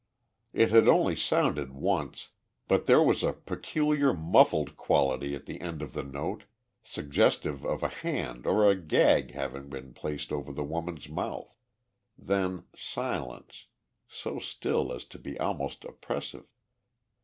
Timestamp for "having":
9.35-9.69